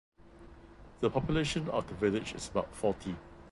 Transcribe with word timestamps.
The 1.01 1.11
population 1.11 1.69
of 1.69 1.87
the 1.87 1.93
village 1.93 2.33
is 2.33 2.47
about 2.49 2.73
forty. 2.73 3.15